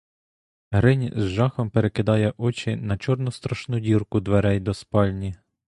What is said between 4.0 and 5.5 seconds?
дверей до спальні.